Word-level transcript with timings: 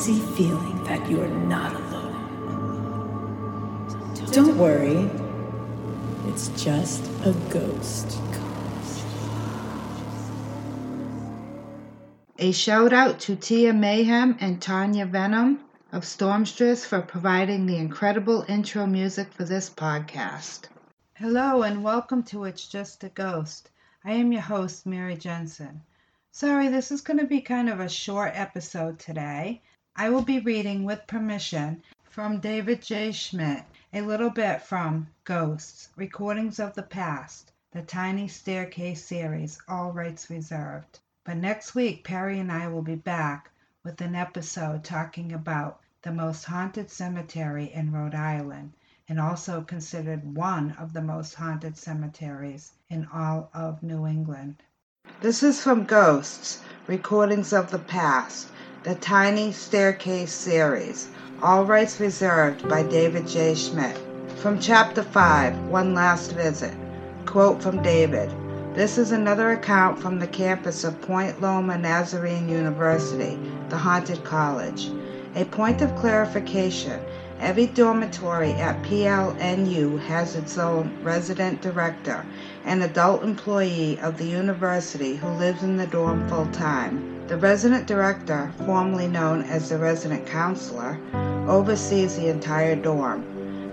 an 0.00 0.14
uneasy 0.14 0.34
feeling 0.34 0.82
that 0.84 1.10
you 1.10 1.20
are 1.20 1.28
not 1.28 1.74
alone. 1.74 2.16
Don't 4.32 4.56
worry, 4.56 5.10
it's 6.30 6.48
just 6.62 7.04
a 7.26 7.32
ghost. 7.50 8.18
A 12.38 12.52
shout 12.52 12.94
out 12.94 13.20
to 13.20 13.36
Tia 13.36 13.74
Mayhem 13.74 14.38
and 14.40 14.62
Tanya 14.62 15.04
Venom 15.04 15.60
of 15.92 16.04
Stormstress 16.04 16.86
for 16.86 17.02
providing 17.02 17.66
the 17.66 17.76
incredible 17.76 18.46
intro 18.48 18.86
music 18.86 19.30
for 19.34 19.44
this 19.44 19.68
podcast. 19.68 20.68
Hello 21.14 21.62
and 21.62 21.84
welcome 21.84 22.22
to 22.22 22.44
It's 22.44 22.66
Just 22.66 23.04
a 23.04 23.10
Ghost. 23.10 23.70
I 24.04 24.12
am 24.12 24.32
your 24.32 24.40
host, 24.40 24.86
Mary 24.86 25.16
Jensen. 25.16 25.82
Sorry, 26.32 26.68
this 26.68 26.90
is 26.90 27.02
going 27.02 27.18
to 27.18 27.26
be 27.26 27.42
kind 27.42 27.68
of 27.68 27.80
a 27.80 27.88
short 27.88 28.32
episode 28.34 28.98
today. 28.98 29.60
I 29.96 30.08
will 30.08 30.22
be 30.22 30.38
reading 30.38 30.84
with 30.84 31.06
permission 31.06 31.82
from 32.04 32.40
David 32.40 32.80
J. 32.80 33.12
Schmidt 33.12 33.64
a 33.92 34.00
little 34.00 34.30
bit 34.30 34.62
from 34.62 35.08
Ghosts, 35.24 35.88
Recordings 35.96 36.60
of 36.60 36.74
the 36.74 36.82
Past, 36.82 37.52
the 37.72 37.82
Tiny 37.82 38.28
Staircase 38.28 39.04
series, 39.04 39.60
all 39.68 39.92
rights 39.92 40.30
reserved. 40.30 41.00
But 41.24 41.38
next 41.38 41.74
week, 41.74 42.04
Perry 42.04 42.38
and 42.38 42.52
I 42.52 42.68
will 42.68 42.82
be 42.82 42.94
back 42.94 43.50
with 43.82 44.00
an 44.00 44.14
episode 44.14 44.84
talking 44.84 45.32
about 45.32 45.80
the 46.02 46.12
most 46.12 46.44
haunted 46.44 46.90
cemetery 46.90 47.72
in 47.72 47.90
Rhode 47.92 48.14
Island 48.14 48.72
and 49.08 49.18
also 49.20 49.60
considered 49.62 50.36
one 50.36 50.70
of 50.78 50.92
the 50.92 51.02
most 51.02 51.34
haunted 51.34 51.76
cemeteries 51.76 52.72
in 52.88 53.06
all 53.12 53.50
of 53.52 53.82
New 53.82 54.06
England. 54.06 54.62
This 55.20 55.42
is 55.42 55.60
from 55.60 55.84
Ghosts, 55.84 56.62
Recordings 56.86 57.52
of 57.52 57.72
the 57.72 57.78
Past, 57.80 58.52
the 58.82 58.94
Tiny 58.94 59.52
Staircase 59.52 60.32
series, 60.32 61.08
all 61.42 61.66
rights 61.66 62.00
reserved 62.00 62.66
by 62.66 62.82
David 62.82 63.28
J. 63.28 63.54
Schmidt. 63.54 63.98
From 64.36 64.58
Chapter 64.58 65.02
5, 65.02 65.68
One 65.68 65.94
Last 65.94 66.32
Visit. 66.32 66.72
Quote 67.26 67.62
from 67.62 67.82
David 67.82 68.30
this 68.74 68.98
is 68.98 69.10
another 69.10 69.50
account 69.50 69.98
from 70.00 70.20
the 70.20 70.28
campus 70.28 70.84
of 70.84 71.02
Point 71.02 71.42
Loma 71.42 71.76
Nazarene 71.76 72.48
University, 72.48 73.36
the 73.68 73.76
haunted 73.76 74.22
college. 74.22 74.90
A 75.34 75.44
point 75.44 75.82
of 75.82 75.94
clarification 75.96 77.00
every 77.40 77.66
dormitory 77.66 78.52
at 78.52 78.80
PLNU 78.84 79.98
has 80.02 80.36
its 80.36 80.56
own 80.56 80.96
resident 81.02 81.60
director, 81.60 82.24
an 82.64 82.82
adult 82.82 83.24
employee 83.24 83.98
of 84.00 84.16
the 84.16 84.26
university 84.26 85.16
who 85.16 85.28
lives 85.28 85.64
in 85.64 85.76
the 85.76 85.86
dorm 85.88 86.28
full 86.28 86.46
time. 86.46 87.19
The 87.30 87.36
resident 87.36 87.86
director, 87.86 88.50
formerly 88.66 89.06
known 89.06 89.42
as 89.42 89.68
the 89.68 89.78
resident 89.78 90.26
counselor, 90.26 90.98
oversees 91.46 92.16
the 92.16 92.26
entire 92.26 92.74
dorm. 92.74 93.24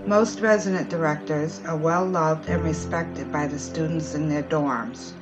Most 0.06 0.38
resident 0.40 0.88
directors 0.88 1.60
are 1.66 1.76
well 1.76 2.06
loved 2.06 2.48
and 2.48 2.62
respected 2.62 3.32
by 3.32 3.48
the 3.48 3.58
students 3.58 4.14
in 4.14 4.28
their 4.28 4.44
dorms. 4.44 5.14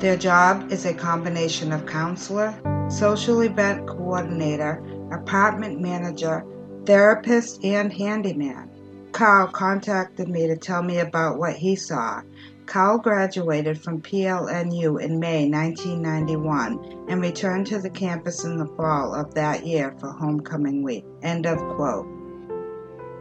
Their 0.00 0.18
job 0.18 0.70
is 0.70 0.84
a 0.84 0.92
combination 0.92 1.72
of 1.72 1.86
counselor, 1.86 2.54
social 2.90 3.40
event 3.40 3.86
coordinator, 3.86 4.82
apartment 5.10 5.80
manager, 5.80 6.44
therapist, 6.84 7.64
and 7.64 7.90
handyman. 7.90 8.68
Carl 9.12 9.48
contacted 9.48 10.28
me 10.28 10.46
to 10.46 10.58
tell 10.58 10.82
me 10.82 10.98
about 10.98 11.38
what 11.38 11.54
he 11.54 11.74
saw. 11.74 12.20
Carl 12.68 12.98
graduated 12.98 13.80
from 13.80 14.02
PLNU 14.02 15.00
in 15.00 15.18
May 15.18 15.48
1991 15.48 17.06
and 17.08 17.22
returned 17.22 17.66
to 17.68 17.78
the 17.78 17.88
campus 17.88 18.44
in 18.44 18.58
the 18.58 18.66
fall 18.66 19.14
of 19.14 19.32
that 19.32 19.66
year 19.66 19.94
for 19.98 20.08
homecoming 20.08 20.82
week. 20.82 21.06
End 21.22 21.46
of 21.46 21.56
quote. 21.76 22.06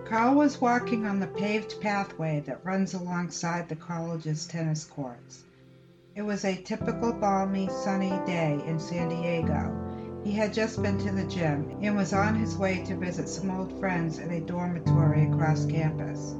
Carl 0.04 0.36
was 0.36 0.60
walking 0.60 1.06
on 1.06 1.22
the 1.22 1.28
paved 1.28 1.80
pathway 1.80 2.44
that 2.46 2.66
runs 2.66 2.94
alongside 2.94 3.70
the 3.70 3.78
college's 3.78 4.46
tennis 4.48 4.84
courts. 4.84 5.44
It 6.14 6.24
was 6.24 6.44
a 6.44 6.62
typical 6.62 7.14
balmy, 7.14 7.70
sunny 7.70 8.20
day 8.26 8.62
in 8.68 8.82
San 8.82 9.08
Diego. 9.08 9.74
He 10.26 10.34
had 10.34 10.54
just 10.54 10.82
been 10.82 10.98
to 10.98 11.12
the 11.14 11.24
gym 11.24 11.78
and 11.82 11.96
was 11.96 12.12
on 12.12 12.36
his 12.36 12.58
way 12.58 12.84
to 12.84 12.98
visit 12.98 13.30
some 13.30 13.50
old 13.50 13.80
friends 13.80 14.20
in 14.20 14.30
a 14.30 14.42
dormitory 14.42 15.24
across 15.24 15.66
campus. 15.66 16.36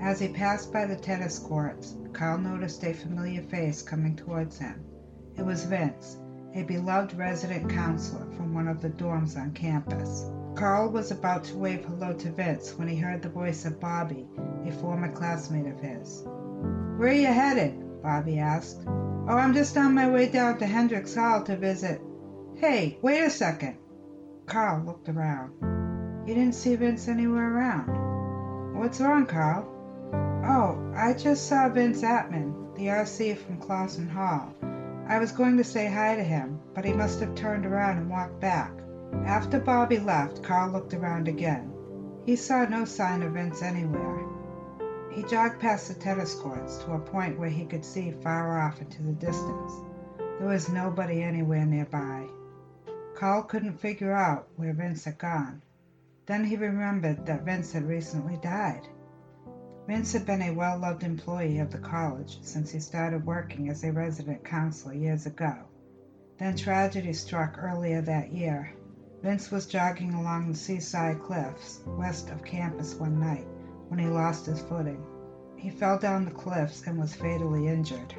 As 0.00 0.20
he 0.20 0.28
passed 0.28 0.72
by 0.72 0.86
the 0.86 0.96
tennis 0.96 1.38
courts, 1.38 1.96
Carl 2.12 2.38
noticed 2.38 2.84
a 2.84 2.92
familiar 2.92 3.42
face 3.42 3.82
coming 3.82 4.14
towards 4.14 4.58
him. 4.58 4.84
It 5.36 5.44
was 5.44 5.64
Vince, 5.64 6.18
a 6.54 6.62
beloved 6.62 7.16
resident 7.16 7.70
counselor 7.70 8.26
from 8.36 8.54
one 8.54 8.68
of 8.68 8.80
the 8.80 8.90
dorms 8.90 9.36
on 9.36 9.52
campus. 9.52 10.30
Carl 10.54 10.90
was 10.90 11.10
about 11.10 11.44
to 11.44 11.58
wave 11.58 11.84
hello 11.84 12.12
to 12.14 12.30
Vince 12.30 12.78
when 12.78 12.88
he 12.88 12.96
heard 12.96 13.20
the 13.20 13.28
voice 13.28 13.66
of 13.66 13.80
Bobby, 13.80 14.26
a 14.66 14.72
former 14.72 15.12
classmate 15.12 15.66
of 15.66 15.80
his. 15.80 16.22
Where 16.96 17.08
are 17.08 17.12
you 17.12 17.26
headed? 17.26 18.02
Bobby 18.02 18.38
asked. 18.38 18.82
Oh, 18.86 19.36
I'm 19.36 19.52
just 19.52 19.76
on 19.76 19.94
my 19.94 20.08
way 20.08 20.28
down 20.28 20.58
to 20.58 20.66
Hendricks 20.66 21.14
Hall 21.14 21.42
to 21.44 21.56
visit. 21.56 22.00
Hey, 22.54 22.98
wait 23.02 23.22
a 23.22 23.30
second. 23.30 23.76
Carl 24.46 24.84
looked 24.84 25.08
around. 25.08 25.52
He 26.26 26.32
didn't 26.32 26.54
see 26.54 26.76
Vince 26.76 27.08
anywhere 27.08 27.54
around. 27.54 28.78
What's 28.78 29.00
wrong, 29.00 29.26
Carl? 29.26 29.75
Oh, 30.58 30.90
I 30.96 31.12
just 31.12 31.48
saw 31.48 31.68
Vince 31.68 32.02
Atman, 32.02 32.72
the 32.76 32.86
RC 32.86 33.36
from 33.36 33.58
Clausen 33.58 34.08
Hall. 34.08 34.54
I 35.06 35.18
was 35.18 35.30
going 35.30 35.58
to 35.58 35.64
say 35.64 35.86
hi 35.86 36.16
to 36.16 36.24
him, 36.24 36.58
but 36.72 36.86
he 36.86 36.94
must 36.94 37.20
have 37.20 37.34
turned 37.34 37.66
around 37.66 37.98
and 37.98 38.08
walked 38.08 38.40
back. 38.40 38.72
After 39.26 39.60
Bobby 39.60 39.98
left, 39.98 40.42
Carl 40.42 40.70
looked 40.70 40.94
around 40.94 41.28
again. 41.28 41.70
He 42.24 42.36
saw 42.36 42.64
no 42.64 42.86
sign 42.86 43.22
of 43.22 43.34
Vince 43.34 43.60
anywhere. 43.62 44.24
He 45.12 45.24
jogged 45.24 45.60
past 45.60 45.88
the 45.88 45.94
tennis 45.94 46.34
courts 46.34 46.78
to 46.78 46.92
a 46.92 47.00
point 47.00 47.38
where 47.38 47.50
he 47.50 47.66
could 47.66 47.84
see 47.84 48.12
far 48.22 48.58
off 48.58 48.80
into 48.80 49.02
the 49.02 49.12
distance. 49.12 49.72
There 50.38 50.48
was 50.48 50.70
nobody 50.70 51.22
anywhere 51.22 51.66
nearby. 51.66 52.28
Carl 53.14 53.42
couldn't 53.42 53.78
figure 53.78 54.14
out 54.14 54.48
where 54.56 54.72
Vince 54.72 55.04
had 55.04 55.18
gone. 55.18 55.60
Then 56.24 56.44
he 56.44 56.56
remembered 56.56 57.26
that 57.26 57.44
Vince 57.44 57.72
had 57.72 57.86
recently 57.86 58.38
died. 58.38 58.88
Vince 59.86 60.12
had 60.12 60.26
been 60.26 60.42
a 60.42 60.50
well 60.50 60.76
loved 60.76 61.04
employee 61.04 61.60
of 61.60 61.70
the 61.70 61.78
college 61.78 62.38
since 62.42 62.72
he 62.72 62.80
started 62.80 63.24
working 63.24 63.68
as 63.68 63.84
a 63.84 63.92
resident 63.92 64.44
counselor 64.44 64.94
years 64.94 65.26
ago. 65.26 65.54
Then 66.38 66.56
tragedy 66.56 67.12
struck 67.12 67.62
earlier 67.62 68.00
that 68.02 68.32
year 68.32 68.72
Vince 69.22 69.52
was 69.52 69.66
jogging 69.66 70.12
along 70.12 70.48
the 70.48 70.58
seaside 70.58 71.20
cliffs 71.20 71.82
west 71.86 72.30
of 72.30 72.44
campus 72.44 72.96
one 72.96 73.20
night 73.20 73.46
when 73.86 74.00
he 74.00 74.06
lost 74.06 74.46
his 74.46 74.60
footing. 74.60 75.00
He 75.56 75.70
fell 75.70 75.96
down 75.96 76.24
the 76.24 76.32
cliffs 76.32 76.82
and 76.84 76.98
was 76.98 77.14
fatally 77.14 77.68
injured. 77.68 78.12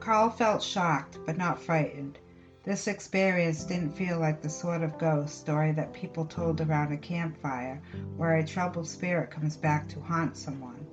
Carl 0.00 0.28
felt 0.28 0.62
shocked 0.62 1.18
but 1.24 1.38
not 1.38 1.58
frightened. 1.58 2.18
This 2.64 2.86
experience 2.86 3.64
didn't 3.64 3.96
feel 3.96 4.18
like 4.18 4.42
the 4.42 4.50
sort 4.50 4.82
of 4.82 4.98
ghost 4.98 5.38
story 5.38 5.72
that 5.72 5.94
people 5.94 6.26
told 6.26 6.60
around 6.60 6.92
a 6.92 6.98
campfire 6.98 7.80
where 8.18 8.36
a 8.36 8.44
troubled 8.44 8.88
spirit 8.88 9.30
comes 9.30 9.56
back 9.56 9.88
to 9.88 10.00
haunt 10.00 10.36
someone. 10.36 10.83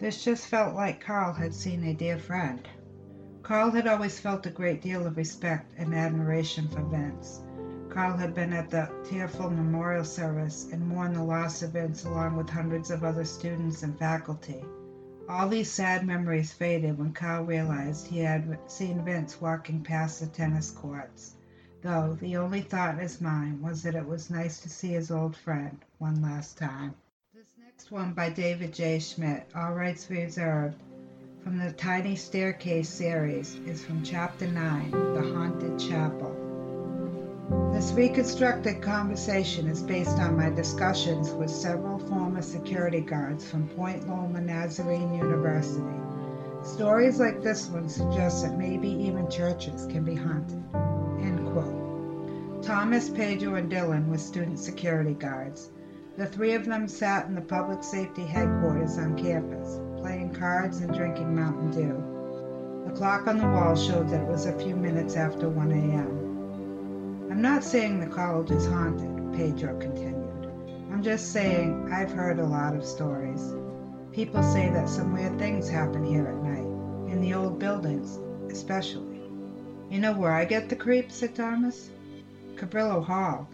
This 0.00 0.22
just 0.22 0.46
felt 0.46 0.76
like 0.76 1.00
Carl 1.00 1.32
had 1.32 1.52
seen 1.52 1.82
a 1.82 1.92
dear 1.92 2.18
friend. 2.18 2.60
Carl 3.42 3.72
had 3.72 3.88
always 3.88 4.20
felt 4.20 4.46
a 4.46 4.50
great 4.50 4.80
deal 4.80 5.04
of 5.04 5.16
respect 5.16 5.72
and 5.76 5.92
admiration 5.92 6.68
for 6.68 6.82
Vince. 6.82 7.42
Carl 7.90 8.16
had 8.16 8.32
been 8.32 8.52
at 8.52 8.70
the 8.70 8.88
tearful 9.02 9.50
memorial 9.50 10.04
service 10.04 10.68
and 10.72 10.86
mourned 10.86 11.16
the 11.16 11.22
loss 11.24 11.62
of 11.62 11.72
Vince 11.72 12.04
along 12.04 12.36
with 12.36 12.48
hundreds 12.48 12.92
of 12.92 13.02
other 13.02 13.24
students 13.24 13.82
and 13.82 13.98
faculty. 13.98 14.64
All 15.28 15.48
these 15.48 15.68
sad 15.70 16.06
memories 16.06 16.52
faded 16.52 16.96
when 16.96 17.12
Carl 17.12 17.44
realized 17.44 18.06
he 18.06 18.20
had 18.20 18.56
seen 18.70 19.04
Vince 19.04 19.40
walking 19.40 19.82
past 19.82 20.20
the 20.20 20.28
tennis 20.28 20.70
courts, 20.70 21.34
though 21.82 22.16
the 22.20 22.36
only 22.36 22.60
thought 22.60 22.94
in 22.94 23.00
his 23.00 23.20
mind 23.20 23.60
was 23.60 23.82
that 23.82 23.96
it 23.96 24.06
was 24.06 24.30
nice 24.30 24.60
to 24.60 24.68
see 24.68 24.90
his 24.90 25.10
old 25.10 25.34
friend 25.36 25.84
one 25.98 26.22
last 26.22 26.56
time. 26.56 26.94
Next 27.78 27.92
one 27.92 28.12
by 28.12 28.30
David 28.30 28.74
J. 28.74 28.98
Schmidt, 28.98 29.46
all 29.54 29.72
rights 29.72 30.10
reserved, 30.10 30.74
from 31.44 31.58
the 31.58 31.70
Tiny 31.70 32.16
Staircase 32.16 32.88
series, 32.88 33.54
is 33.68 33.84
from 33.84 34.02
Chapter 34.02 34.48
9, 34.48 34.90
The 34.90 35.22
Haunted 35.32 35.78
Chapel. 35.78 37.70
This 37.72 37.92
reconstructed 37.92 38.82
conversation 38.82 39.68
is 39.68 39.80
based 39.80 40.18
on 40.18 40.36
my 40.36 40.50
discussions 40.50 41.30
with 41.30 41.50
several 41.50 42.00
former 42.00 42.42
security 42.42 43.00
guards 43.00 43.48
from 43.48 43.68
Point 43.68 44.08
Loma 44.08 44.40
Nazarene 44.40 45.14
University. 45.14 46.00
Stories 46.64 47.20
like 47.20 47.44
this 47.44 47.68
one 47.68 47.88
suggest 47.88 48.42
that 48.42 48.58
maybe 48.58 48.88
even 48.88 49.30
churches 49.30 49.86
can 49.86 50.02
be 50.02 50.16
haunted. 50.16 50.64
End 51.24 51.46
quote. 51.52 52.64
Thomas, 52.64 53.08
Pedro, 53.08 53.54
and 53.54 53.70
Dylan 53.70 54.08
were 54.08 54.18
student 54.18 54.58
security 54.58 55.14
guards. 55.14 55.70
The 56.18 56.26
three 56.26 56.54
of 56.54 56.64
them 56.64 56.88
sat 56.88 57.26
in 57.26 57.36
the 57.36 57.40
public 57.40 57.84
safety 57.84 58.24
headquarters 58.24 58.98
on 58.98 59.16
campus, 59.16 59.78
playing 60.00 60.34
cards 60.34 60.78
and 60.78 60.92
drinking 60.92 61.32
Mountain 61.32 61.70
Dew. 61.70 62.84
The 62.86 62.98
clock 62.98 63.28
on 63.28 63.38
the 63.38 63.46
wall 63.46 63.76
showed 63.76 64.08
that 64.08 64.22
it 64.22 64.26
was 64.26 64.44
a 64.44 64.58
few 64.58 64.74
minutes 64.74 65.14
after 65.14 65.48
1 65.48 65.70
a.m. 65.70 67.30
I'm 67.30 67.40
not 67.40 67.62
saying 67.62 68.00
the 68.00 68.12
college 68.12 68.50
is 68.50 68.66
haunted. 68.66 69.32
Pedro 69.32 69.78
continued. 69.78 70.50
I'm 70.90 71.04
just 71.04 71.30
saying, 71.32 71.88
I've 71.92 72.10
heard 72.10 72.40
a 72.40 72.46
lot 72.46 72.74
of 72.74 72.84
stories. 72.84 73.54
People 74.10 74.42
say 74.42 74.70
that 74.70 74.88
some 74.88 75.14
weird 75.14 75.38
things 75.38 75.68
happen 75.68 76.04
here 76.04 76.26
at 76.26 76.42
night, 76.42 77.12
in 77.12 77.20
the 77.20 77.34
old 77.34 77.60
buildings, 77.60 78.18
especially. 78.52 79.20
You 79.88 80.00
know 80.00 80.14
where 80.14 80.32
I 80.32 80.46
get 80.46 80.68
the 80.68 80.74
creeps, 80.74 81.14
said 81.14 81.36
Thomas? 81.36 81.90
Cabrillo 82.56 83.04
Hall. 83.04 83.48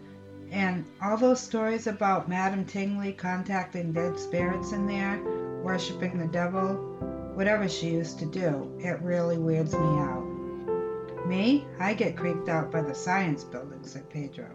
And 0.55 0.85
all 1.01 1.17
those 1.17 1.41
stories 1.41 1.85
about 1.85 2.29
Madame 2.29 2.63
Tingley 2.63 3.11
contacting 3.11 3.91
dead 3.91 4.17
spirits 4.17 4.71
in 4.71 4.87
there, 4.87 5.21
worshipping 5.61 6.17
the 6.17 6.27
devil, 6.27 6.75
whatever 7.33 7.67
she 7.67 7.89
used 7.89 8.19
to 8.19 8.25
do, 8.25 8.71
it 8.79 9.01
really 9.01 9.37
weirds 9.37 9.73
me 9.73 9.79
out. 9.79 10.25
Me? 11.27 11.67
I 11.77 11.93
get 11.93 12.15
creeped 12.15 12.47
out 12.47 12.71
by 12.71 12.83
the 12.83 12.95
science 12.95 13.43
building, 13.43 13.79
said 13.81 14.09
Pedro. 14.09 14.47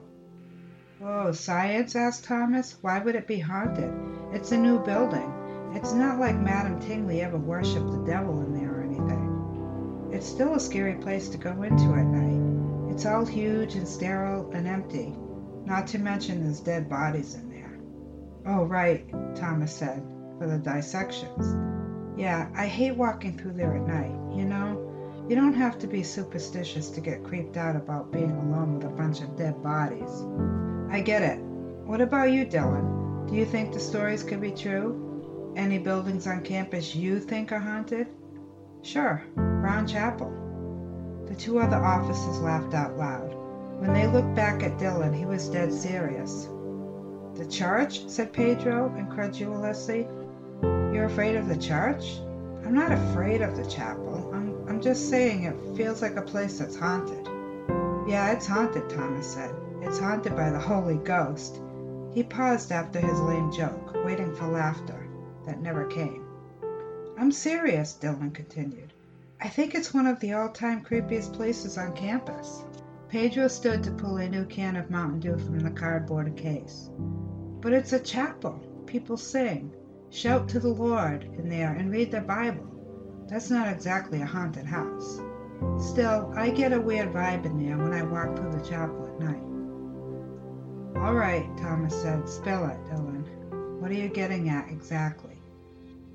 Oh, 1.03 1.33
science? 1.33 1.95
asked 1.95 2.25
Thomas. 2.25 2.79
Why 2.81 2.99
would 3.01 3.15
it 3.15 3.27
be 3.27 3.39
haunted? 3.39 3.93
It's 4.33 4.53
a 4.53 4.57
new 4.57 4.79
building. 4.79 5.31
It's 5.75 5.93
not 5.93 6.19
like 6.19 6.41
Madame 6.41 6.81
Tingley 6.81 7.21
ever 7.21 7.37
worshipped 7.37 7.93
the 7.93 8.07
devil 8.07 8.41
in 8.41 8.55
there 8.55 8.75
or 8.75 8.83
anything. 8.83 10.09
It's 10.13 10.27
still 10.27 10.55
a 10.55 10.61
scary 10.61 10.95
place 10.95 11.29
to 11.29 11.37
go 11.37 11.63
into 11.63 11.93
at 11.93 12.07
night. 12.07 12.91
It's 12.91 13.05
all 13.05 13.27
huge 13.27 13.75
and 13.75 13.87
sterile 13.87 14.51
and 14.55 14.67
empty. 14.67 15.15
Not 15.67 15.87
to 15.89 15.99
mention 15.99 16.45
there's 16.45 16.61
dead 16.61 16.89
bodies 16.89 17.35
in 17.35 17.51
there. 17.51 17.79
Oh, 18.47 18.65
right, 18.65 19.09
Thomas 19.37 19.75
said, 19.75 20.03
for 20.39 20.47
the 20.47 20.59
dissections. 20.59 21.57
Yeah, 22.19 22.49
I 22.55 22.67
hate 22.67 22.97
walking 22.97 23.37
through 23.37 23.53
there 23.53 23.77
at 23.77 23.87
night, 23.87 24.37
you 24.37 24.45
know? 24.45 24.87
You 25.29 25.37
don't 25.37 25.55
have 25.55 25.79
to 25.79 25.87
be 25.87 26.03
superstitious 26.03 26.91
to 26.91 27.01
get 27.01 27.23
creeped 27.23 27.57
out 27.57 27.77
about 27.77 28.11
being 28.11 28.33
alone 28.33 28.75
with 28.75 28.85
a 28.85 28.91
bunch 28.91 29.21
of 29.21 29.37
dead 29.37 29.63
bodies. 29.63 30.25
I 30.91 31.01
get 31.01 31.23
it. 31.23 31.39
What 31.39 32.01
about 32.01 32.33
you, 32.33 32.45
Dylan? 32.45 33.29
Do 33.29 33.37
you 33.37 33.45
think 33.45 33.73
the 33.73 33.81
stories 33.81 34.25
could 34.25 34.41
be 34.41 34.51
true? 34.51 35.53
Any 35.57 35.79
buildings 35.79 36.27
on 36.27 36.43
campus 36.43 36.97
you 36.97 37.21
think 37.21 37.53
are 37.53 37.61
haunted? 37.61 38.09
Sure, 38.83 39.23
Brown 39.35 39.87
Chapel. 39.87 40.33
The 41.29 41.35
two 41.37 41.61
other 41.61 41.77
officers 41.77 42.41
laughed 42.41 42.75
out 42.75 42.97
loud. 42.97 43.37
When 43.81 43.95
they 43.95 44.07
looked 44.07 44.35
back 44.35 44.63
at 44.63 44.77
Dylan, 44.77 45.17
he 45.17 45.25
was 45.25 45.49
dead 45.49 45.73
serious. 45.73 46.47
The 47.35 47.47
church? 47.47 48.07
said 48.09 48.31
Pedro 48.31 48.95
incredulously. 48.95 50.07
You're 50.63 51.07
afraid 51.07 51.35
of 51.35 51.49
the 51.49 51.57
church? 51.57 52.21
I'm 52.63 52.75
not 52.75 52.93
afraid 52.93 53.41
of 53.41 53.57
the 53.57 53.65
chapel. 53.65 54.31
I'm, 54.35 54.69
I'm 54.69 54.83
just 54.83 55.09
saying 55.09 55.45
it 55.45 55.77
feels 55.79 56.03
like 56.03 56.17
a 56.17 56.23
place 56.23 56.59
that's 56.59 56.77
haunted. 56.77 57.27
Yeah, 58.07 58.33
it's 58.33 58.47
haunted, 58.47 58.91
Thomas 58.91 59.33
said. 59.33 59.55
It's 59.81 59.99
haunted 59.99 60.37
by 60.37 60.51
the 60.51 60.59
Holy 60.59 60.97
Ghost. 60.97 61.59
He 62.13 62.23
paused 62.23 62.73
after 62.73 63.01
his 63.01 63.19
lame 63.21 63.51
joke, 63.51 63.95
waiting 64.05 64.37
for 64.37 64.47
laughter 64.47 65.09
that 65.47 65.63
never 65.63 65.87
came. 65.87 66.27
I'm 67.17 67.33
serious, 67.33 67.97
Dylan 67.99 68.35
continued. 68.35 68.93
I 69.41 69.49
think 69.49 69.75
it's 69.75 69.95
one 69.95 70.07
of 70.07 70.21
the 70.21 70.35
all 70.35 70.51
time 70.51 70.85
creepiest 70.85 71.33
places 71.33 71.79
on 71.79 71.97
campus. 71.97 72.63
Pedro 73.11 73.49
stood 73.49 73.83
to 73.83 73.91
pull 73.91 74.19
a 74.19 74.29
new 74.29 74.45
can 74.45 74.77
of 74.77 74.89
Mountain 74.89 75.19
Dew 75.19 75.37
from 75.37 75.59
the 75.59 75.71
cardboard 75.71 76.37
case. 76.37 76.91
But 77.61 77.73
it's 77.73 77.93
a 77.93 77.99
chapel. 77.99 78.63
People 78.87 79.17
sing, 79.17 79.75
shout 80.11 80.49
to 80.51 80.61
the 80.61 80.69
Lord 80.69 81.25
in 81.25 81.49
there, 81.49 81.73
and 81.73 81.91
read 81.91 82.13
their 82.13 82.21
Bible. 82.21 82.71
That's 83.27 83.51
not 83.51 83.67
exactly 83.67 84.23
a 84.23 84.27
haunted 84.27 84.65
house. 84.65 85.21
Still, 85.81 86.33
I 86.37 86.51
get 86.51 86.73
a 86.73 86.81
weird 86.81 87.13
vibe 87.13 87.47
in 87.47 87.59
there 87.59 87.77
when 87.79 87.93
I 87.93 88.05
walk 88.05 88.37
through 88.37 88.53
the 88.53 88.69
chapel 88.69 89.09
at 89.09 89.19
night. 89.19 89.43
All 91.03 91.15
right, 91.15 91.49
Thomas 91.59 92.01
said. 92.01 92.29
Spill 92.29 92.67
it, 92.67 92.79
Dylan. 92.85 93.81
What 93.81 93.91
are 93.91 93.95
you 93.95 94.09
getting 94.09 94.51
at 94.51 94.71
exactly? 94.71 95.43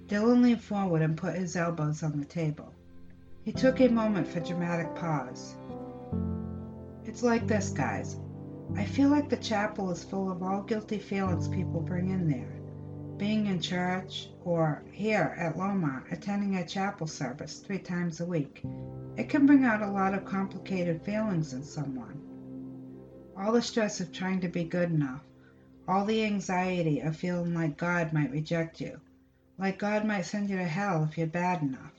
Dylan 0.08 0.42
leaned 0.42 0.62
forward 0.62 1.02
and 1.02 1.18
put 1.18 1.36
his 1.36 1.58
elbows 1.58 2.04
on 2.04 2.18
the 2.18 2.26
table. 2.26 2.74
He 3.44 3.52
took 3.52 3.82
a 3.82 3.90
moment 3.90 4.30
for 4.30 4.40
dramatic 4.40 4.96
pause. 4.96 5.56
It's 7.16 7.24
like 7.24 7.48
this, 7.48 7.70
guys. 7.70 8.18
I 8.76 8.84
feel 8.84 9.08
like 9.08 9.30
the 9.30 9.38
chapel 9.38 9.90
is 9.90 10.04
full 10.04 10.30
of 10.30 10.44
all 10.44 10.62
guilty 10.64 11.00
feelings 11.00 11.48
people 11.48 11.80
bring 11.80 12.10
in 12.10 12.28
there. 12.30 12.60
Being 13.18 13.46
in 13.46 13.62
church, 13.62 14.28
or 14.44 14.84
here 14.92 15.34
at 15.40 15.58
Loma, 15.58 16.04
attending 16.12 16.58
a 16.58 16.68
chapel 16.68 17.08
service 17.08 17.60
three 17.60 17.80
times 17.80 18.20
a 18.20 18.26
week, 18.26 18.64
it 19.16 19.30
can 19.30 19.46
bring 19.46 19.64
out 19.64 19.82
a 19.82 19.90
lot 19.90 20.14
of 20.14 20.26
complicated 20.26 21.04
feelings 21.04 21.54
in 21.54 21.64
someone. 21.64 22.22
All 23.38 23.54
the 23.54 23.62
stress 23.62 24.02
of 24.02 24.12
trying 24.12 24.42
to 24.42 24.50
be 24.50 24.66
good 24.66 24.92
enough, 24.92 25.24
all 25.88 26.04
the 26.04 26.26
anxiety 26.26 27.00
of 27.00 27.16
feeling 27.16 27.54
like 27.54 27.78
God 27.78 28.12
might 28.12 28.32
reject 28.32 28.82
you, 28.82 29.00
like 29.58 29.80
God 29.80 30.04
might 30.04 30.26
send 30.26 30.50
you 30.50 30.58
to 30.58 30.66
hell 30.66 31.06
if 31.10 31.18
you're 31.18 31.28
bad 31.28 31.62
enough. 31.62 31.94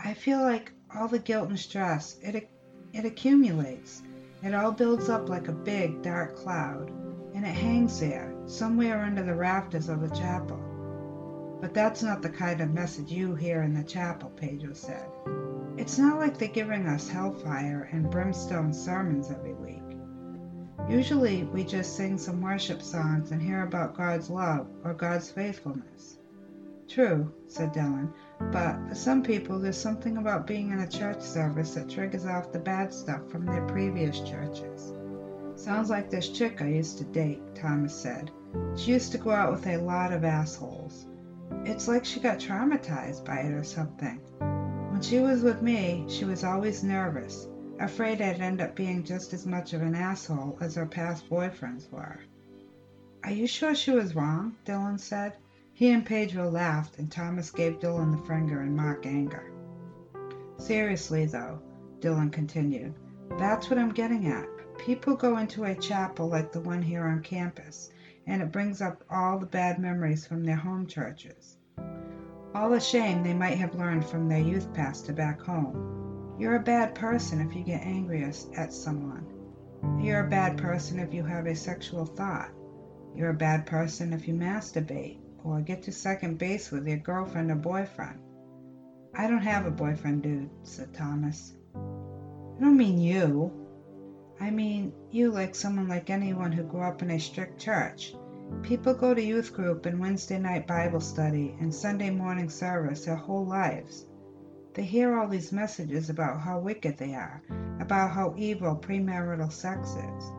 I 0.00 0.12
feel 0.12 0.40
like 0.40 0.72
all 0.92 1.06
the 1.06 1.20
guilt 1.20 1.50
and 1.50 1.60
stress, 1.60 2.16
it, 2.20 2.50
it 2.92 3.04
accumulates. 3.04 4.02
It 4.44 4.52
all 4.52 4.72
builds 4.72 5.08
up 5.08 5.30
like 5.30 5.48
a 5.48 5.52
big, 5.52 6.02
dark 6.02 6.36
cloud, 6.36 6.90
and 7.34 7.46
it 7.46 7.54
hangs 7.54 7.98
there, 7.98 8.34
somewhere 8.44 9.00
under 9.00 9.22
the 9.22 9.34
rafters 9.34 9.88
of 9.88 10.02
the 10.02 10.14
chapel. 10.14 10.60
But 11.62 11.72
that's 11.72 12.02
not 12.02 12.20
the 12.20 12.28
kind 12.28 12.60
of 12.60 12.74
message 12.74 13.10
you 13.10 13.34
hear 13.34 13.62
in 13.62 13.72
the 13.72 13.82
chapel, 13.82 14.28
Pedro 14.36 14.74
said. 14.74 15.08
It's 15.78 15.96
not 15.96 16.18
like 16.18 16.36
they're 16.36 16.48
giving 16.48 16.86
us 16.86 17.08
hellfire 17.08 17.88
and 17.90 18.10
brimstone 18.10 18.74
sermons 18.74 19.30
every 19.30 19.54
week. 19.54 19.80
Usually 20.90 21.44
we 21.44 21.64
just 21.64 21.96
sing 21.96 22.18
some 22.18 22.42
worship 22.42 22.82
songs 22.82 23.30
and 23.30 23.40
hear 23.40 23.62
about 23.62 23.96
God's 23.96 24.28
love 24.28 24.66
or 24.84 24.92
God's 24.92 25.30
faithfulness. 25.30 26.18
True, 26.86 27.32
said 27.48 27.72
Dylan, 27.72 28.12
but 28.50 28.76
for 28.88 28.94
some 28.94 29.22
people 29.22 29.58
there's 29.58 29.80
something 29.80 30.16
about 30.16 30.46
being 30.46 30.70
in 30.70 30.80
a 30.80 30.88
church 30.88 31.20
service 31.20 31.74
that 31.74 31.88
triggers 31.88 32.26
off 32.26 32.52
the 32.52 32.58
bad 32.58 32.92
stuff 32.92 33.28
from 33.30 33.46
their 33.46 33.66
previous 33.66 34.20
churches. 34.20 34.92
Sounds 35.56 35.90
like 35.90 36.10
this 36.10 36.28
chick 36.28 36.60
I 36.60 36.68
used 36.68 36.98
to 36.98 37.04
date, 37.04 37.40
Thomas 37.54 37.94
said. 37.94 38.30
She 38.76 38.92
used 38.92 39.12
to 39.12 39.18
go 39.18 39.30
out 39.30 39.52
with 39.52 39.66
a 39.66 39.76
lot 39.76 40.12
of 40.12 40.24
assholes. 40.24 41.06
It's 41.64 41.88
like 41.88 42.04
she 42.04 42.20
got 42.20 42.38
traumatized 42.38 43.24
by 43.24 43.38
it 43.40 43.52
or 43.52 43.64
something. 43.64 44.20
When 44.90 45.00
she 45.00 45.18
was 45.18 45.42
with 45.42 45.62
me, 45.62 46.04
she 46.08 46.24
was 46.24 46.44
always 46.44 46.84
nervous, 46.84 47.48
afraid 47.80 48.20
I'd 48.20 48.40
end 48.40 48.60
up 48.60 48.74
being 48.74 49.04
just 49.04 49.32
as 49.32 49.46
much 49.46 49.72
of 49.72 49.82
an 49.82 49.94
asshole 49.94 50.58
as 50.60 50.74
her 50.74 50.86
past 50.86 51.28
boyfriends 51.28 51.90
were. 51.90 52.20
Are 53.24 53.32
you 53.32 53.46
sure 53.46 53.74
she 53.74 53.90
was 53.90 54.14
wrong? 54.14 54.56
Dylan 54.66 55.00
said. 55.00 55.36
He 55.76 55.90
and 55.90 56.06
Pedro 56.06 56.48
laughed, 56.48 57.00
and 57.00 57.10
Thomas 57.10 57.50
gave 57.50 57.80
Dylan 57.80 58.12
the 58.12 58.26
finger 58.28 58.62
in 58.62 58.76
mock 58.76 59.06
anger. 59.06 59.50
Seriously, 60.56 61.26
though, 61.26 61.58
Dylan 61.98 62.30
continued, 62.30 62.94
that's 63.40 63.68
what 63.68 63.80
I'm 63.80 63.90
getting 63.90 64.28
at. 64.28 64.46
People 64.78 65.16
go 65.16 65.38
into 65.38 65.64
a 65.64 65.74
chapel 65.74 66.28
like 66.28 66.52
the 66.52 66.60
one 66.60 66.80
here 66.80 67.02
on 67.02 67.22
campus, 67.22 67.90
and 68.24 68.40
it 68.40 68.52
brings 68.52 68.80
up 68.80 69.02
all 69.10 69.36
the 69.36 69.46
bad 69.46 69.80
memories 69.80 70.24
from 70.24 70.44
their 70.44 70.54
home 70.54 70.86
churches. 70.86 71.56
All 72.54 72.70
the 72.70 72.78
shame 72.78 73.24
they 73.24 73.34
might 73.34 73.58
have 73.58 73.74
learned 73.74 74.06
from 74.06 74.28
their 74.28 74.38
youth 74.38 74.72
pastor 74.74 75.12
back 75.12 75.40
home. 75.40 76.36
You're 76.38 76.54
a 76.54 76.60
bad 76.60 76.94
person 76.94 77.40
if 77.40 77.52
you 77.52 77.64
get 77.64 77.82
angry 77.82 78.22
at 78.22 78.72
someone. 78.72 79.26
You're 80.00 80.24
a 80.24 80.30
bad 80.30 80.56
person 80.56 81.00
if 81.00 81.12
you 81.12 81.24
have 81.24 81.46
a 81.46 81.56
sexual 81.56 82.06
thought. 82.06 82.52
You're 83.16 83.30
a 83.30 83.34
bad 83.34 83.66
person 83.66 84.12
if 84.12 84.28
you 84.28 84.34
masturbate 84.34 85.18
or 85.44 85.60
get 85.60 85.82
to 85.82 85.92
second 85.92 86.38
base 86.38 86.70
with 86.70 86.88
your 86.88 86.96
girlfriend 86.96 87.50
or 87.50 87.56
boyfriend. 87.56 88.18
I 89.14 89.28
don't 89.28 89.42
have 89.42 89.66
a 89.66 89.70
boyfriend, 89.70 90.22
dude, 90.22 90.50
said 90.62 90.92
Thomas. 90.94 91.54
I 91.74 92.60
don't 92.60 92.76
mean 92.76 92.98
you. 92.98 93.52
I 94.40 94.50
mean 94.50 94.92
you 95.10 95.30
like 95.30 95.54
someone 95.54 95.86
like 95.86 96.10
anyone 96.10 96.50
who 96.50 96.64
grew 96.64 96.80
up 96.80 97.02
in 97.02 97.10
a 97.10 97.20
strict 97.20 97.60
church. 97.60 98.14
People 98.62 98.94
go 98.94 99.14
to 99.14 99.22
youth 99.22 99.52
group 99.52 99.86
and 99.86 100.00
Wednesday 100.00 100.38
night 100.38 100.66
Bible 100.66 101.00
study 101.00 101.54
and 101.60 101.72
Sunday 101.72 102.10
morning 102.10 102.48
service 102.48 103.04
their 103.04 103.14
whole 103.14 103.44
lives. 103.44 104.06
They 104.72 104.82
hear 104.82 105.16
all 105.16 105.28
these 105.28 105.52
messages 105.52 106.10
about 106.10 106.40
how 106.40 106.58
wicked 106.58 106.96
they 106.96 107.14
are, 107.14 107.42
about 107.80 108.10
how 108.10 108.34
evil 108.36 108.76
premarital 108.76 109.52
sex 109.52 109.90
is, 109.90 110.32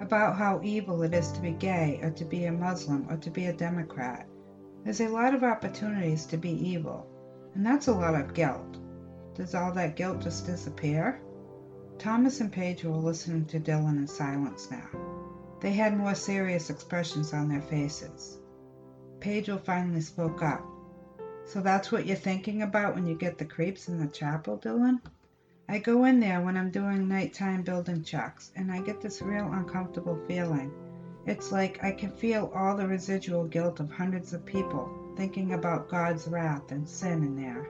about 0.00 0.36
how 0.36 0.60
evil 0.64 1.02
it 1.02 1.14
is 1.14 1.30
to 1.32 1.40
be 1.40 1.52
gay 1.52 2.00
or 2.02 2.10
to 2.10 2.24
be 2.24 2.46
a 2.46 2.52
Muslim 2.52 3.06
or 3.08 3.16
to 3.18 3.30
be 3.30 3.46
a 3.46 3.52
Democrat. 3.52 4.26
There's 4.86 5.00
a 5.00 5.08
lot 5.08 5.34
of 5.34 5.42
opportunities 5.42 6.26
to 6.26 6.36
be 6.36 6.52
evil, 6.68 7.08
and 7.56 7.66
that's 7.66 7.88
a 7.88 7.92
lot 7.92 8.14
of 8.14 8.34
guilt. 8.34 8.78
Does 9.34 9.52
all 9.52 9.72
that 9.72 9.96
guilt 9.96 10.20
just 10.20 10.46
disappear? 10.46 11.20
Thomas 11.98 12.40
and 12.40 12.52
Pedro 12.52 12.92
were 12.92 12.98
listening 12.98 13.46
to 13.46 13.58
Dylan 13.58 13.96
in 13.96 14.06
silence 14.06 14.70
now. 14.70 14.86
They 15.60 15.72
had 15.72 15.98
more 15.98 16.14
serious 16.14 16.70
expressions 16.70 17.32
on 17.32 17.48
their 17.48 17.62
faces. 17.62 18.38
Pedro 19.18 19.58
finally 19.58 20.02
spoke 20.02 20.40
up. 20.40 20.64
So 21.46 21.60
that's 21.60 21.90
what 21.90 22.06
you're 22.06 22.14
thinking 22.14 22.62
about 22.62 22.94
when 22.94 23.08
you 23.08 23.16
get 23.16 23.38
the 23.38 23.44
creeps 23.44 23.88
in 23.88 23.98
the 23.98 24.06
chapel, 24.06 24.56
Dylan? 24.56 25.00
I 25.68 25.80
go 25.80 26.04
in 26.04 26.20
there 26.20 26.40
when 26.40 26.56
I'm 26.56 26.70
doing 26.70 27.08
nighttime 27.08 27.62
building 27.62 28.04
checks, 28.04 28.52
and 28.54 28.70
I 28.70 28.82
get 28.82 29.00
this 29.00 29.20
real 29.20 29.52
uncomfortable 29.52 30.20
feeling. 30.28 30.70
It's 31.26 31.50
like 31.50 31.82
I 31.82 31.90
can 31.90 32.12
feel 32.12 32.52
all 32.54 32.76
the 32.76 32.86
residual 32.86 33.48
guilt 33.48 33.80
of 33.80 33.90
hundreds 33.90 34.32
of 34.32 34.46
people 34.46 34.88
thinking 35.16 35.54
about 35.54 35.88
God's 35.88 36.28
wrath 36.28 36.70
and 36.70 36.88
sin 36.88 37.24
in 37.24 37.34
there. 37.34 37.66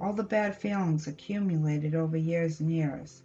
All 0.00 0.12
the 0.12 0.22
bad 0.22 0.54
feelings 0.54 1.06
accumulated 1.06 1.94
over 1.94 2.18
years 2.18 2.60
and 2.60 2.70
years. 2.70 3.22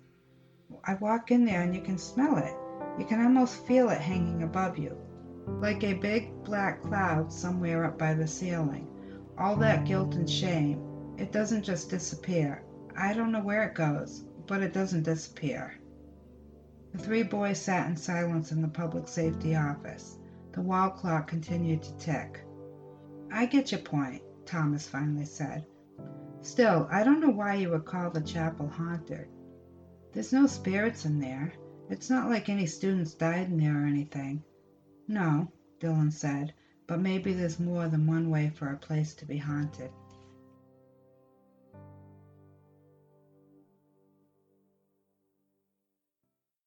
I 0.86 0.94
walk 0.94 1.32
in 1.32 1.44
there 1.44 1.62
and 1.62 1.76
you 1.76 1.82
can 1.82 1.98
smell 1.98 2.38
it. 2.38 2.56
You 2.98 3.06
can 3.06 3.22
almost 3.22 3.66
feel 3.68 3.90
it 3.90 4.00
hanging 4.00 4.44
above 4.44 4.78
you, 4.78 4.96
like 5.60 5.84
a 5.84 5.94
big 5.94 6.32
black 6.46 6.82
cloud 6.82 7.34
somewhere 7.34 7.84
up 7.84 7.98
by 7.98 8.14
the 8.14 8.28
ceiling. 8.28 8.88
All 9.38 9.58
that 9.58 9.86
guilt 9.86 10.16
and 10.16 10.30
shame, 10.30 10.80
it 11.18 11.34
doesn't 11.34 11.64
just 11.64 11.90
disappear. 11.90 12.64
I 12.98 13.14
don't 13.14 13.34
know 13.34 13.44
where 13.44 13.64
it 13.64 13.76
goes, 13.76 14.24
but 14.48 14.64
it 14.64 14.72
doesn't 14.72 15.04
disappear. 15.04 15.74
The 16.96 17.04
three 17.04 17.24
boys 17.24 17.60
sat 17.60 17.90
in 17.90 17.98
silence 17.98 18.54
in 18.54 18.62
the 18.62 18.70
public 18.70 19.10
safety 19.10 19.54
office. 19.54 20.18
The 20.54 20.62
wall 20.62 20.92
clock 20.92 21.28
continued 21.28 21.84
to 21.84 21.98
tick. 21.98 22.46
I 23.30 23.48
get 23.48 23.74
your 23.74 23.82
point, 23.82 24.22
Thomas 24.46 24.88
finally 24.88 25.26
said. 25.26 25.66
Still, 26.42 26.88
I 26.90 27.04
don't 27.04 27.20
know 27.20 27.32
why 27.32 27.56
you 27.56 27.72
would 27.72 27.84
call 27.84 28.12
the 28.12 28.22
chapel 28.22 28.70
haunted. 28.70 29.28
There's 30.14 30.32
no 30.32 30.48
spirits 30.48 31.04
in 31.04 31.20
there. 31.20 31.52
It's 31.90 32.10
not 32.10 32.30
like 32.30 32.48
any 32.48 32.66
students 32.66 33.14
died 33.14 33.50
in 33.50 33.58
there 33.58 33.84
or 33.84 33.86
anything. 33.86 34.42
No, 35.06 35.52
Dylan 35.82 36.14
said, 36.14 36.54
but 36.88 37.02
maybe 37.02 37.34
there's 37.34 37.60
more 37.60 37.90
than 37.90 38.08
one 38.08 38.30
way 38.30 38.54
for 38.56 38.70
a 38.70 38.78
place 38.78 39.14
to 39.16 39.26
be 39.26 39.38
haunted. 39.38 39.92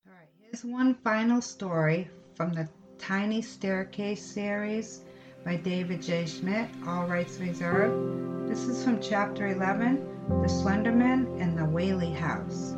All 0.08 0.14
right, 0.14 0.28
here's 0.40 0.64
one 0.64 0.94
final 1.04 1.42
story 1.42 2.08
from 2.34 2.54
the 2.54 2.66
Tiny 2.96 3.42
Staircase 3.42 4.24
series 4.24 5.02
by 5.44 5.56
David 5.56 6.00
J. 6.00 6.24
Schmidt, 6.24 6.70
all 6.86 7.06
rights 7.06 7.38
reserved. 7.38 8.48
This 8.48 8.60
is 8.64 8.82
from 8.82 9.02
chapter 9.02 9.48
11 9.48 9.96
The 10.40 10.48
Slenderman 10.48 11.38
and 11.42 11.58
the 11.58 11.66
Whaley 11.66 12.12
House. 12.12 12.74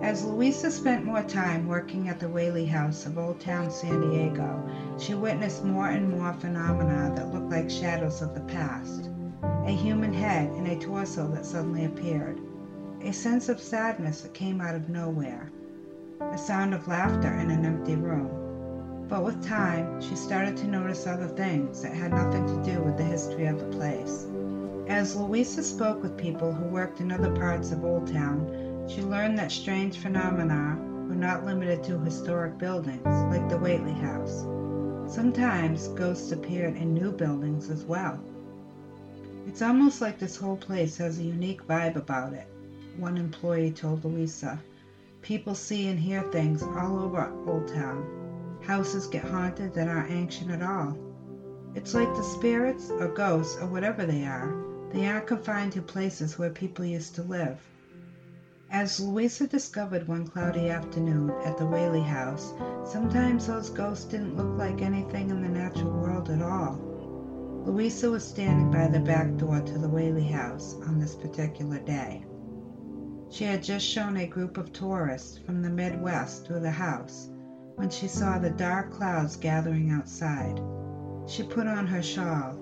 As 0.00 0.24
Louisa 0.24 0.70
spent 0.70 1.04
more 1.04 1.24
time 1.24 1.66
working 1.66 2.08
at 2.08 2.20
the 2.20 2.28
Whaley 2.28 2.66
House 2.66 3.04
of 3.04 3.18
Old 3.18 3.40
Town 3.40 3.68
San 3.68 4.00
Diego, 4.08 4.70
she 5.00 5.14
witnessed 5.14 5.64
more 5.64 5.88
and 5.88 6.08
more 6.08 6.32
phenomena 6.34 7.12
that 7.16 7.34
looked 7.34 7.50
like 7.50 7.68
shadows 7.68 8.22
of 8.22 8.34
the 8.34 8.40
past. 8.42 9.10
A 9.66 9.72
human 9.72 10.12
head 10.12 10.48
and 10.50 10.68
a 10.68 10.78
torso 10.78 11.26
that 11.32 11.44
suddenly 11.44 11.86
appeared. 11.86 12.38
A 13.02 13.12
sense 13.12 13.48
of 13.48 13.60
sadness 13.60 14.20
that 14.20 14.32
came 14.32 14.60
out 14.60 14.76
of 14.76 14.88
nowhere. 14.88 15.50
A 16.20 16.36
sound 16.36 16.74
of 16.74 16.88
laughter 16.88 17.32
in 17.34 17.50
an 17.50 17.64
empty 17.64 17.94
room. 17.94 19.06
But 19.08 19.24
with 19.24 19.46
time, 19.46 20.00
she 20.00 20.16
started 20.16 20.56
to 20.56 20.66
notice 20.66 21.06
other 21.06 21.28
things 21.28 21.82
that 21.82 21.94
had 21.94 22.12
nothing 22.12 22.46
to 22.46 22.70
do 22.70 22.82
with 22.82 22.96
the 22.96 23.04
history 23.04 23.46
of 23.46 23.58
the 23.58 23.76
place. 23.76 24.26
As 24.88 25.14
Louisa 25.14 25.62
spoke 25.62 26.02
with 26.02 26.16
people 26.16 26.52
who 26.52 26.64
worked 26.64 27.00
in 27.00 27.12
other 27.12 27.30
parts 27.30 27.70
of 27.70 27.84
Old 27.84 28.12
Town, 28.12 28.86
she 28.88 29.00
learned 29.00 29.38
that 29.38 29.52
strange 29.52 29.98
phenomena 29.98 30.76
were 31.08 31.14
not 31.14 31.44
limited 31.44 31.84
to 31.84 31.98
historic 32.00 32.58
buildings 32.58 33.04
like 33.04 33.48
the 33.48 33.58
Whaley 33.58 33.92
House. 33.92 34.44
Sometimes 35.06 35.88
ghosts 35.88 36.32
appeared 36.32 36.76
in 36.76 36.94
new 36.94 37.12
buildings 37.12 37.70
as 37.70 37.84
well. 37.84 38.18
It's 39.46 39.62
almost 39.62 40.00
like 40.00 40.18
this 40.18 40.36
whole 40.36 40.56
place 40.56 40.96
has 40.98 41.18
a 41.18 41.24
unique 41.24 41.66
vibe 41.66 41.96
about 41.96 42.32
it, 42.32 42.46
one 42.96 43.16
employee 43.16 43.70
told 43.70 44.04
Louisa. 44.04 44.60
People 45.22 45.54
see 45.54 45.88
and 45.88 45.98
hear 45.98 46.22
things 46.22 46.62
all 46.62 46.98
over 46.98 47.32
Old 47.46 47.68
Town. 47.68 48.58
Houses 48.66 49.06
get 49.06 49.24
haunted 49.24 49.74
that 49.74 49.88
aren't 49.88 50.10
ancient 50.10 50.50
at 50.50 50.62
all. 50.62 50.96
It's 51.74 51.94
like 51.94 52.14
the 52.14 52.22
spirits 52.22 52.90
or 52.90 53.08
ghosts 53.08 53.56
or 53.60 53.66
whatever 53.66 54.06
they 54.06 54.24
are, 54.24 54.54
they 54.92 55.06
aren't 55.06 55.26
confined 55.26 55.72
to 55.72 55.82
places 55.82 56.38
where 56.38 56.50
people 56.50 56.84
used 56.84 57.14
to 57.16 57.22
live. 57.22 57.58
As 58.70 59.00
Louisa 59.00 59.46
discovered 59.46 60.08
one 60.08 60.26
cloudy 60.26 60.68
afternoon 60.68 61.30
at 61.44 61.56
the 61.56 61.66
Whaley 61.66 62.02
house, 62.02 62.52
sometimes 62.84 63.46
those 63.46 63.70
ghosts 63.70 64.04
didn't 64.04 64.36
look 64.36 64.58
like 64.58 64.82
anything 64.82 65.30
in 65.30 65.42
the 65.42 65.48
natural 65.48 65.90
world 65.90 66.30
at 66.30 66.42
all. 66.42 66.78
Louisa 67.64 68.10
was 68.10 68.24
standing 68.24 68.70
by 68.70 68.86
the 68.88 69.00
back 69.00 69.36
door 69.36 69.60
to 69.60 69.78
the 69.78 69.88
Whaley 69.88 70.28
house 70.28 70.74
on 70.86 70.98
this 70.98 71.14
particular 71.14 71.78
day. 71.78 72.24
She 73.30 73.44
had 73.44 73.62
just 73.62 73.86
shown 73.86 74.16
a 74.16 74.26
group 74.26 74.56
of 74.56 74.72
tourists 74.72 75.38
from 75.38 75.60
the 75.60 75.70
Midwest 75.70 76.46
through 76.46 76.60
the 76.60 76.70
house 76.70 77.28
when 77.76 77.90
she 77.90 78.08
saw 78.08 78.38
the 78.38 78.50
dark 78.50 78.90
clouds 78.90 79.36
gathering 79.36 79.90
outside. 79.90 80.60
She 81.26 81.42
put 81.42 81.66
on 81.66 81.86
her 81.86 82.02
shawl. 82.02 82.58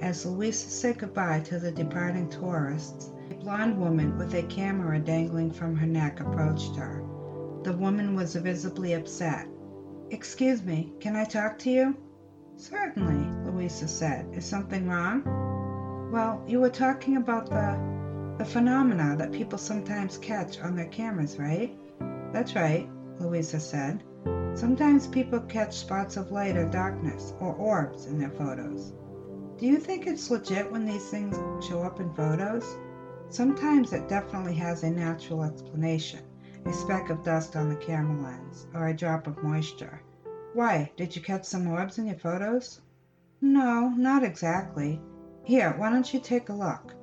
As 0.00 0.24
Louisa 0.24 0.68
said 0.68 0.98
goodbye 0.98 1.40
to 1.40 1.58
the 1.58 1.72
departing 1.72 2.28
tourists, 2.28 3.10
a 3.30 3.34
blonde 3.34 3.78
woman 3.78 4.16
with 4.16 4.34
a 4.34 4.42
camera 4.44 4.98
dangling 5.00 5.50
from 5.50 5.76
her 5.76 5.86
neck 5.86 6.20
approached 6.20 6.76
her. 6.76 7.02
The 7.64 7.76
woman 7.76 8.14
was 8.14 8.36
visibly 8.36 8.92
upset. 8.92 9.48
Excuse 10.10 10.62
me, 10.62 10.92
can 11.00 11.16
I 11.16 11.24
talk 11.24 11.58
to 11.60 11.70
you? 11.70 11.96
Certainly, 12.56 13.50
Louisa 13.50 13.88
said. 13.88 14.26
Is 14.32 14.44
something 14.44 14.88
wrong? 14.88 16.10
Well, 16.12 16.42
you 16.46 16.60
were 16.60 16.70
talking 16.70 17.16
about 17.16 17.50
the 17.50 17.93
the 18.38 18.44
phenomena 18.44 19.16
that 19.16 19.32
people 19.32 19.58
sometimes 19.58 20.18
catch 20.18 20.60
on 20.60 20.74
their 20.74 20.88
cameras, 20.88 21.38
right? 21.38 21.76
That's 22.32 22.54
right, 22.54 22.88
Louisa 23.20 23.60
said. 23.60 24.02
Sometimes 24.54 25.06
people 25.06 25.40
catch 25.40 25.76
spots 25.76 26.16
of 26.16 26.32
light 26.32 26.56
or 26.56 26.68
darkness 26.68 27.34
or 27.40 27.54
orbs 27.54 28.06
in 28.06 28.18
their 28.18 28.30
photos. 28.30 28.92
Do 29.58 29.66
you 29.66 29.78
think 29.78 30.06
it's 30.06 30.30
legit 30.30 30.70
when 30.70 30.84
these 30.84 31.08
things 31.08 31.36
show 31.64 31.82
up 31.82 32.00
in 32.00 32.12
photos? 32.14 32.76
Sometimes 33.28 33.92
it 33.92 34.08
definitely 34.08 34.54
has 34.54 34.82
a 34.82 34.90
natural 34.90 35.44
explanation 35.44 36.20
a 36.66 36.72
speck 36.72 37.10
of 37.10 37.22
dust 37.22 37.56
on 37.56 37.68
the 37.68 37.76
camera 37.76 38.22
lens, 38.22 38.66
or 38.74 38.88
a 38.88 38.96
drop 38.96 39.26
of 39.26 39.42
moisture. 39.42 40.00
Why, 40.54 40.90
did 40.96 41.14
you 41.14 41.20
catch 41.20 41.44
some 41.44 41.66
orbs 41.66 41.98
in 41.98 42.06
your 42.06 42.16
photos? 42.16 42.80
No, 43.40 43.90
not 43.90 44.22
exactly. 44.22 45.00
Here, 45.42 45.74
why 45.76 45.90
don't 45.90 46.14
you 46.14 46.20
take 46.20 46.48
a 46.48 46.54
look? 46.54 46.94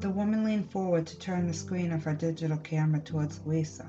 The 0.00 0.10
woman 0.10 0.44
leaned 0.44 0.70
forward 0.70 1.06
to 1.06 1.18
turn 1.18 1.46
the 1.46 1.54
screen 1.54 1.92
of 1.92 2.02
her 2.04 2.14
digital 2.14 2.56
camera 2.58 3.00
towards 3.00 3.40
Louisa. 3.46 3.86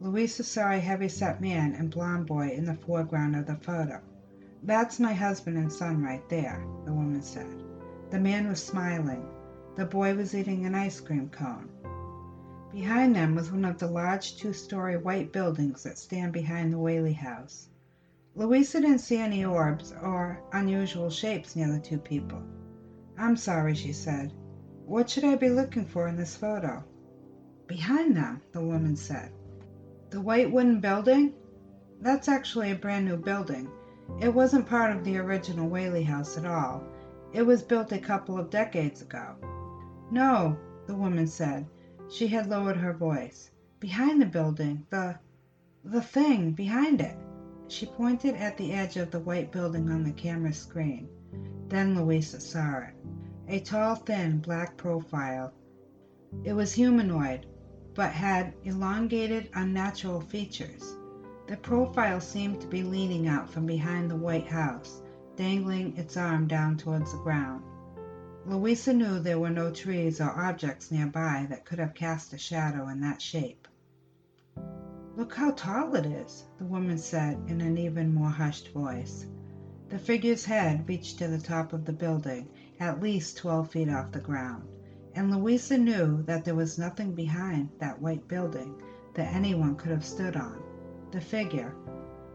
Louisa 0.00 0.42
saw 0.42 0.72
a 0.72 0.78
heavy-set 0.78 1.40
man 1.40 1.74
and 1.74 1.90
blond 1.90 2.26
boy 2.26 2.48
in 2.48 2.64
the 2.64 2.74
foreground 2.74 3.36
of 3.36 3.46
the 3.46 3.56
photo. 3.56 4.00
That's 4.62 4.98
my 4.98 5.12
husband 5.12 5.58
and 5.58 5.70
son 5.70 6.02
right 6.02 6.26
there, 6.30 6.64
the 6.86 6.94
woman 6.94 7.20
said. 7.20 7.62
The 8.10 8.18
man 8.18 8.48
was 8.48 8.62
smiling, 8.62 9.28
the 9.76 9.84
boy 9.84 10.14
was 10.14 10.34
eating 10.34 10.64
an 10.64 10.74
ice 10.74 10.98
cream 10.98 11.28
cone. 11.28 11.68
Behind 12.72 13.14
them 13.14 13.34
was 13.34 13.52
one 13.52 13.66
of 13.66 13.78
the 13.78 13.86
large 13.86 14.36
two 14.36 14.54
story 14.54 14.96
white 14.96 15.32
buildings 15.32 15.82
that 15.82 15.98
stand 15.98 16.32
behind 16.32 16.72
the 16.72 16.78
Whaley 16.78 17.12
house. 17.12 17.68
Louisa 18.34 18.80
didn't 18.80 19.00
see 19.00 19.18
any 19.18 19.44
orbs 19.44 19.92
or 20.02 20.40
unusual 20.52 21.10
shapes 21.10 21.54
near 21.54 21.70
the 21.70 21.80
two 21.80 21.98
people. 21.98 22.42
I'm 23.18 23.36
sorry, 23.36 23.74
she 23.74 23.92
said. 23.92 24.32
What 24.90 25.08
should 25.08 25.22
I 25.22 25.36
be 25.36 25.50
looking 25.50 25.84
for 25.84 26.08
in 26.08 26.16
this 26.16 26.34
photo? 26.34 26.82
Behind 27.68 28.16
them, 28.16 28.42
the 28.50 28.60
woman 28.60 28.96
said. 28.96 29.30
The 30.10 30.20
white 30.20 30.50
wooden 30.50 30.80
building? 30.80 31.32
That's 32.00 32.26
actually 32.26 32.72
a 32.72 32.74
brand 32.74 33.04
new 33.04 33.16
building. 33.16 33.70
It 34.20 34.34
wasn't 34.34 34.66
part 34.66 34.90
of 34.90 35.04
the 35.04 35.16
original 35.18 35.68
Whaley 35.68 36.02
house 36.02 36.36
at 36.36 36.44
all. 36.44 36.82
It 37.32 37.42
was 37.42 37.62
built 37.62 37.92
a 37.92 38.00
couple 38.00 38.36
of 38.36 38.50
decades 38.50 39.00
ago. 39.00 39.36
No, 40.10 40.58
the 40.88 40.96
woman 40.96 41.28
said. 41.28 41.66
She 42.08 42.26
had 42.26 42.50
lowered 42.50 42.76
her 42.76 42.92
voice. 42.92 43.52
Behind 43.78 44.20
the 44.20 44.26
building, 44.26 44.88
the 44.90 45.20
the 45.84 46.02
thing 46.02 46.50
behind 46.50 47.00
it. 47.00 47.16
She 47.68 47.86
pointed 47.86 48.34
at 48.34 48.56
the 48.56 48.72
edge 48.72 48.96
of 48.96 49.12
the 49.12 49.20
white 49.20 49.52
building 49.52 49.88
on 49.88 50.02
the 50.02 50.10
camera 50.10 50.52
screen. 50.52 51.08
Then 51.68 51.94
Louisa 51.94 52.40
saw 52.40 52.78
it. 52.78 52.94
A 53.52 53.58
tall, 53.58 53.96
thin, 53.96 54.38
black 54.38 54.76
profile. 54.76 55.52
It 56.44 56.52
was 56.52 56.72
humanoid, 56.72 57.46
but 57.96 58.12
had 58.12 58.54
elongated, 58.62 59.50
unnatural 59.54 60.20
features. 60.20 60.96
The 61.48 61.56
profile 61.56 62.20
seemed 62.20 62.60
to 62.60 62.68
be 62.68 62.84
leaning 62.84 63.26
out 63.26 63.50
from 63.50 63.66
behind 63.66 64.08
the 64.08 64.14
white 64.14 64.46
house, 64.46 65.02
dangling 65.34 65.96
its 65.96 66.16
arm 66.16 66.46
down 66.46 66.76
towards 66.76 67.10
the 67.10 67.18
ground. 67.18 67.64
Louisa 68.46 68.92
knew 68.92 69.18
there 69.18 69.40
were 69.40 69.50
no 69.50 69.72
trees 69.72 70.20
or 70.20 70.30
objects 70.30 70.92
nearby 70.92 71.48
that 71.50 71.64
could 71.64 71.80
have 71.80 71.92
cast 71.92 72.32
a 72.32 72.38
shadow 72.38 72.86
in 72.86 73.00
that 73.00 73.20
shape. 73.20 73.66
Look 75.16 75.34
how 75.34 75.50
tall 75.50 75.96
it 75.96 76.06
is, 76.06 76.44
the 76.58 76.66
woman 76.66 76.98
said 76.98 77.36
in 77.48 77.60
an 77.60 77.78
even 77.78 78.14
more 78.14 78.30
hushed 78.30 78.72
voice. 78.72 79.26
The 79.88 79.98
figure's 79.98 80.44
head 80.44 80.88
reached 80.88 81.18
to 81.18 81.26
the 81.26 81.40
top 81.40 81.72
of 81.72 81.84
the 81.84 81.92
building, 81.92 82.48
at 82.80 83.02
least 83.02 83.36
twelve 83.36 83.70
feet 83.70 83.90
off 83.90 84.10
the 84.10 84.18
ground, 84.18 84.66
and 85.14 85.30
Louisa 85.30 85.76
knew 85.76 86.22
that 86.22 86.44
there 86.44 86.54
was 86.54 86.78
nothing 86.78 87.14
behind 87.14 87.68
that 87.78 88.00
white 88.00 88.26
building 88.26 88.74
that 89.14 89.34
anyone 89.34 89.76
could 89.76 89.90
have 89.90 90.04
stood 90.04 90.34
on. 90.34 90.62
The 91.12 91.20
figure, 91.20 91.74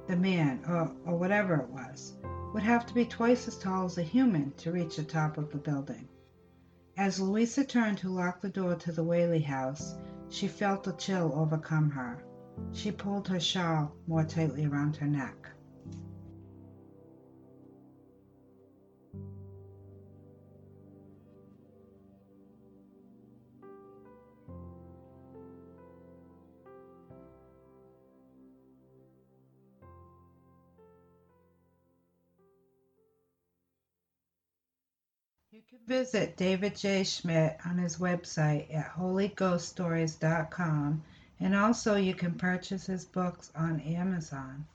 the 0.08 0.16
man, 0.16 0.64
or, 0.68 0.92
or 1.06 1.18
whatever 1.18 1.56
it 1.56 1.70
was, 1.70 2.14
would 2.54 2.64
have 2.64 2.86
to 2.86 2.94
be 2.94 3.06
twice 3.06 3.48
as 3.48 3.58
tall 3.58 3.86
as 3.86 3.98
a 3.98 4.04
human 4.04 4.52
to 4.58 4.72
reach 4.72 4.98
the 4.98 5.04
top 5.04 5.38
of 5.38 5.52
the 5.52 5.58
building. 5.58 6.08
As 6.96 7.20
Louisa 7.20 7.66
turned 7.66 7.98
to 8.00 8.10
lock 8.10 8.40
the 8.40 8.50
door 8.50 8.76
to 8.76 8.92
the 8.92 9.04
Whaley 9.04 9.42
house, 9.42 9.96
she 10.30 10.48
felt 10.48 10.88
a 10.88 10.94
chill 10.94 11.34
overcome 11.36 11.90
her. 11.90 12.24
She 12.72 12.92
pulled 12.92 13.28
her 13.30 13.40
shawl 13.40 13.92
more 14.08 14.24
tightly 14.24 14.66
around 14.66 14.96
her 14.98 15.08
neck. 15.08 15.50
Can 35.70 35.80
visit 35.88 36.36
David 36.38 36.76
J. 36.76 37.04
Schmidt 37.04 37.58
on 37.66 37.80
his 37.80 37.98
website 37.98 38.72
at 38.74 38.94
holyghoststories.com 38.94 41.04
and 41.40 41.56
also 41.56 41.96
you 41.96 42.14
can 42.14 42.36
purchase 42.36 42.86
his 42.86 43.06
books 43.06 43.52
on 43.56 43.80
Amazon. 43.80 44.68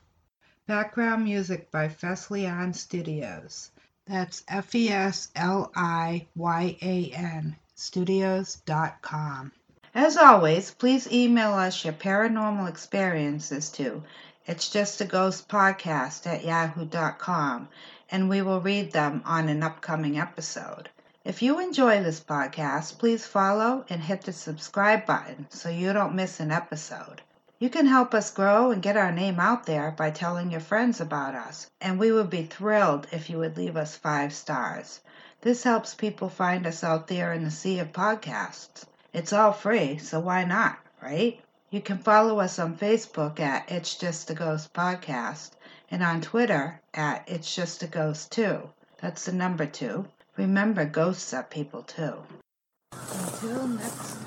Background 0.66 1.22
music 1.24 1.70
by 1.70 1.88
Fesliyan 1.88 2.74
Studios. 2.74 3.70
That's 4.06 4.42
F 4.48 4.74
E 4.74 4.88
S 4.88 5.28
L 5.36 5.70
I 5.76 6.26
Y 6.34 6.76
A 6.82 7.12
N 7.12 7.54
studios.com. 7.76 9.52
As 9.94 10.16
always, 10.16 10.72
please 10.72 11.12
email 11.12 11.52
us 11.52 11.84
your 11.84 11.94
paranormal 11.94 12.68
experiences 12.68 13.70
to 13.72 14.02
it's 14.46 14.70
just 14.70 15.00
a 15.00 15.04
ghost 15.04 15.48
podcast 15.48 16.26
at 16.26 16.44
yahoo.com 16.44 17.68
and 18.10 18.28
we 18.28 18.42
will 18.42 18.60
read 18.60 18.92
them 18.92 19.22
on 19.24 19.48
an 19.48 19.62
upcoming 19.62 20.18
episode. 20.18 20.88
If 21.24 21.42
you 21.42 21.60
enjoy 21.60 22.02
this 22.02 22.20
podcast, 22.20 22.98
please 22.98 23.26
follow 23.26 23.84
and 23.88 24.02
hit 24.02 24.22
the 24.22 24.32
subscribe 24.32 25.06
button 25.06 25.46
so 25.50 25.68
you 25.68 25.92
don't 25.92 26.14
miss 26.14 26.40
an 26.40 26.50
episode. 26.50 27.22
You 27.58 27.68
can 27.68 27.86
help 27.86 28.14
us 28.14 28.30
grow 28.30 28.70
and 28.70 28.80
get 28.82 28.96
our 28.96 29.12
name 29.12 29.38
out 29.38 29.66
there 29.66 29.90
by 29.90 30.10
telling 30.10 30.50
your 30.50 30.62
friends 30.62 31.00
about 31.00 31.34
us, 31.34 31.70
and 31.80 31.98
we 31.98 32.10
would 32.10 32.30
be 32.30 32.44
thrilled 32.44 33.06
if 33.12 33.28
you 33.28 33.38
would 33.38 33.58
leave 33.58 33.76
us 33.76 33.96
five 33.96 34.32
stars. 34.32 35.00
This 35.42 35.62
helps 35.62 35.94
people 35.94 36.30
find 36.30 36.66
us 36.66 36.82
out 36.82 37.06
there 37.06 37.32
in 37.34 37.44
the 37.44 37.50
sea 37.50 37.78
of 37.78 37.92
podcasts. 37.92 38.84
It's 39.12 39.32
all 39.32 39.52
free, 39.52 39.98
so 39.98 40.20
why 40.20 40.44
not, 40.44 40.78
right? 41.02 41.38
You 41.70 41.82
can 41.82 41.98
follow 41.98 42.40
us 42.40 42.58
on 42.58 42.78
Facebook 42.78 43.38
at 43.40 43.70
It's 43.70 43.94
Just 43.94 44.30
a 44.30 44.34
Ghost 44.34 44.72
Podcast 44.72 45.50
and 45.90 46.02
on 46.02 46.20
Twitter 46.20 46.80
at 46.94 47.28
It's 47.28 47.54
Just 47.54 47.82
a 47.82 47.86
Ghost 47.86 48.30
Too. 48.32 48.70
That's 49.00 49.24
the 49.24 49.32
number 49.32 49.66
two. 49.66 50.06
Remember, 50.36 50.84
ghosts 50.84 51.34
are 51.34 51.42
people 51.42 51.82
too. 51.82 52.14
Until 52.92 53.66
next 53.66 54.19